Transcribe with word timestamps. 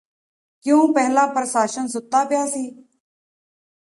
ਕਿਉਂ 0.65 0.93
ਪਹਿਲਾਂ 0.93 1.27
ਪ੍ਰਸ਼ਾਸਨ 1.27 1.87
ਸੁੱਤਾ 1.87 2.23
ਪਿਆ 2.23 2.45
ਸੀ 2.47 2.69